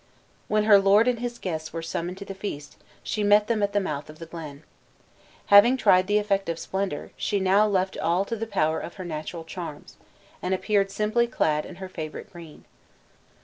When 0.47 0.63
her 0.63 0.79
lord 0.79 1.07
and 1.07 1.19
his 1.19 1.37
guests 1.37 1.71
were 1.71 1.83
summoned 1.83 2.17
to 2.17 2.25
the 2.25 2.33
feast, 2.33 2.75
she 3.03 3.21
met 3.23 3.45
them 3.45 3.61
at 3.61 3.71
the 3.71 3.79
mouth 3.79 4.09
of 4.09 4.17
the 4.17 4.25
glen. 4.25 4.63
Having 5.53 5.77
tried 5.77 6.07
the 6.07 6.17
effect 6.17 6.49
of 6.49 6.57
splendor, 6.57 7.11
she 7.17 7.39
now 7.39 7.67
left 7.67 7.95
all 7.99 8.25
to 8.25 8.35
the 8.35 8.47
power 8.47 8.79
of 8.79 8.95
her 8.95 9.05
natural 9.05 9.43
charms, 9.43 9.97
and 10.41 10.55
appeared 10.55 10.89
simply 10.89 11.27
clad 11.27 11.67
in 11.67 11.75
her 11.75 11.87
favorite 11.87 12.31
green. 12.33 12.65